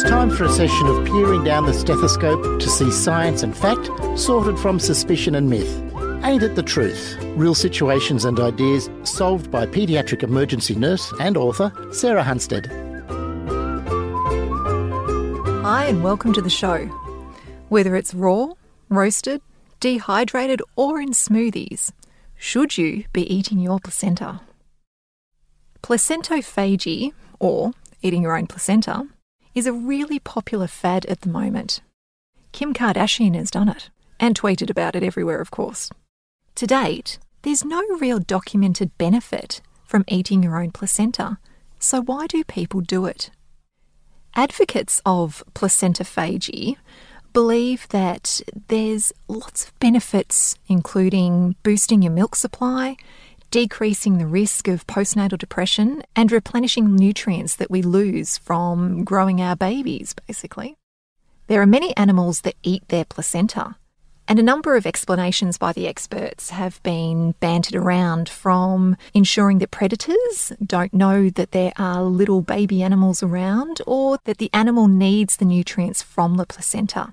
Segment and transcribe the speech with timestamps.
[0.00, 3.90] It's time for a session of peering down the stethoscope to see science and fact
[4.18, 5.70] sorted from suspicion and myth.
[6.24, 7.18] Ain't it the truth?
[7.36, 12.66] Real situations and ideas solved by paediatric emergency nurse and author Sarah Hunstead.
[15.64, 16.86] Hi, and welcome to the show.
[17.68, 18.54] Whether it's raw,
[18.88, 19.42] roasted,
[19.80, 21.92] dehydrated, or in smoothies,
[22.36, 24.40] should you be eating your placenta?
[25.82, 29.06] Placentophagy, or eating your own placenta,
[29.54, 31.80] is a really popular fad at the moment.
[32.52, 35.90] Kim Kardashian has done it, and tweeted about it everywhere, of course.
[36.56, 41.38] To date, there's no real documented benefit from eating your own placenta,
[41.78, 43.30] so why do people do it?
[44.34, 46.76] Advocates of placentophagy
[47.32, 52.96] believe that there's lots of benefits, including boosting your milk supply,
[53.50, 59.56] decreasing the risk of postnatal depression, and replenishing nutrients that we lose from growing our
[59.56, 60.76] babies, basically.
[61.46, 63.76] There are many animals that eat their placenta,
[64.28, 69.72] and a number of explanations by the experts have been bantered around from ensuring that
[69.72, 75.36] predators don't know that there are little baby animals around or that the animal needs
[75.36, 77.12] the nutrients from the placenta.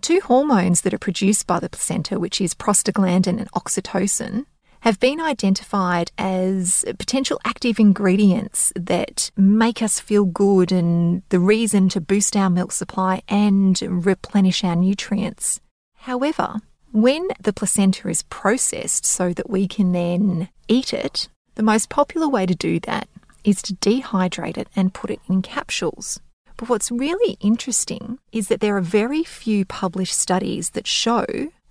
[0.00, 4.46] Two hormones that are produced by the placenta, which is prostaglandin and oxytocin,
[4.80, 11.88] have been identified as potential active ingredients that make us feel good and the reason
[11.88, 15.60] to boost our milk supply and replenish our nutrients.
[15.96, 16.60] However,
[16.92, 22.28] when the placenta is processed so that we can then eat it, the most popular
[22.28, 23.08] way to do that
[23.44, 26.20] is to dehydrate it and put it in capsules.
[26.56, 31.24] But what's really interesting is that there are very few published studies that show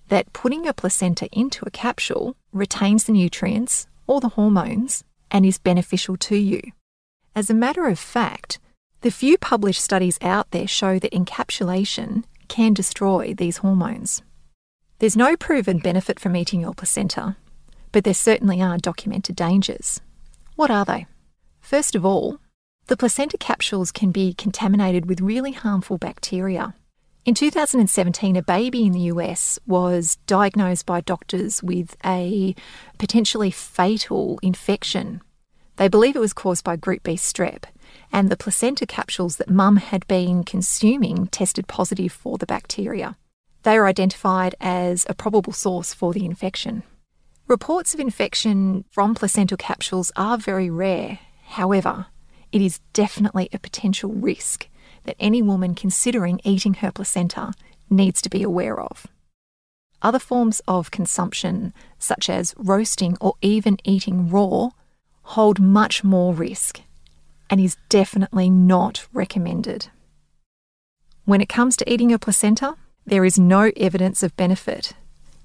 [0.08, 5.58] that putting your placenta into a capsule retains the nutrients or the hormones and is
[5.58, 6.62] beneficial to you.
[7.36, 8.60] As a matter of fact,
[9.02, 14.22] the few published studies out there show that encapsulation can destroy these hormones.
[15.00, 17.36] There's no proven benefit from eating your placenta,
[17.92, 20.02] but there certainly are documented dangers.
[20.56, 21.06] What are they?
[21.62, 22.40] First of all,
[22.88, 26.74] the placenta capsules can be contaminated with really harmful bacteria.
[27.28, 32.56] In 2017, a baby in the US was diagnosed by doctors with a
[33.00, 35.20] potentially fatal infection.
[35.76, 37.66] They believe it was caused by group B strep,
[38.14, 43.18] and the placenta capsules that mum had been consuming tested positive for the bacteria.
[43.64, 46.84] They are identified as a probable source for the infection.
[47.46, 51.20] Reports of infection from placental capsules are very rare.
[51.48, 52.06] However,
[52.54, 54.70] it is definitely a potential risk
[55.08, 57.54] that any woman considering eating her placenta
[57.90, 59.08] needs to be aware of.
[60.02, 64.70] Other forms of consumption, such as roasting or even eating raw,
[65.24, 66.82] hold much more risk
[67.50, 69.88] and is definitely not recommended.
[71.26, 72.76] When it comes to eating your placenta,
[73.06, 74.94] there is no evidence of benefit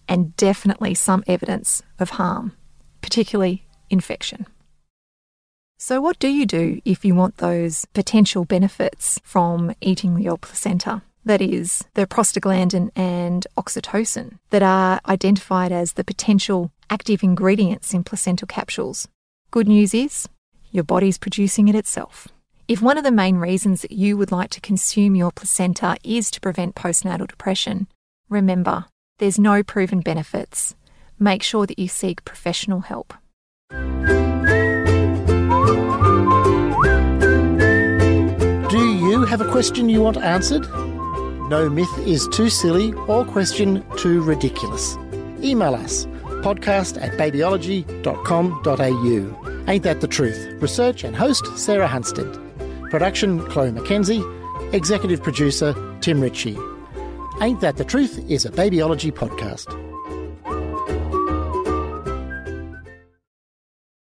[0.08, 2.52] and definitely some evidence of harm,
[3.00, 4.46] particularly infection.
[5.84, 11.02] So, what do you do if you want those potential benefits from eating your placenta?
[11.24, 18.04] That is, the prostaglandin and oxytocin that are identified as the potential active ingredients in
[18.04, 19.08] placental capsules.
[19.50, 20.28] Good news is,
[20.70, 22.28] your body's producing it itself.
[22.68, 26.30] If one of the main reasons that you would like to consume your placenta is
[26.30, 27.88] to prevent postnatal depression,
[28.28, 28.84] remember,
[29.18, 30.76] there's no proven benefits.
[31.18, 33.14] Make sure that you seek professional help.
[39.32, 40.68] Have a question you want answered?
[41.48, 44.98] No myth is too silly or question too ridiculous.
[45.42, 46.04] Email us
[46.44, 49.70] podcast at babyology.com.au.
[49.70, 50.36] Ain't that the truth?
[50.60, 52.90] Research and host Sarah Hunstead.
[52.90, 54.22] Production Chloe McKenzie.
[54.74, 56.58] Executive producer Tim Ritchie.
[57.40, 59.91] Ain't That the Truth is a Babyology podcast.